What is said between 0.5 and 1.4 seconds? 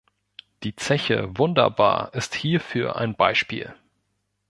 Die Zeche